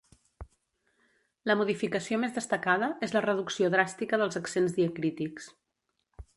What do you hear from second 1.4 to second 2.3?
La modificació